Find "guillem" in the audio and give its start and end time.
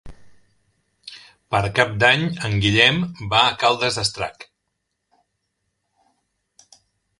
2.63-2.99